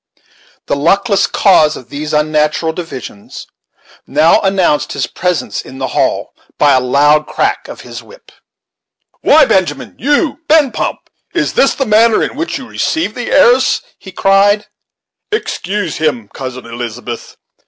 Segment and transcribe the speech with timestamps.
[0.65, 3.45] The luckless cause of these unnatural divisions
[4.07, 8.31] now announced his presence in the halt by a loud crack of his whip.
[9.21, 9.95] "Why, Benjamin!
[9.99, 10.97] you Ben Pump!
[11.35, 14.65] is this the manner in which you receive the heiress?" he cried.
[15.31, 17.37] "Excuse him, Cousin Elizabeth.